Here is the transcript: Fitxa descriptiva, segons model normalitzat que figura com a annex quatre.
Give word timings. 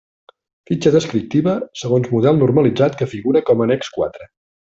Fitxa 0.69 0.91
descriptiva, 0.95 1.53
segons 1.83 2.09
model 2.15 2.41
normalitzat 2.45 2.99
que 3.03 3.09
figura 3.13 3.45
com 3.51 3.63
a 3.63 3.67
annex 3.69 3.95
quatre. 4.01 4.29